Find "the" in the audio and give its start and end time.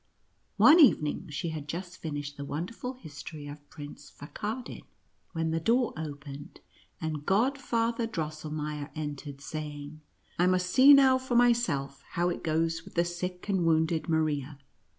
2.35-2.43, 5.51-5.59, 12.95-13.05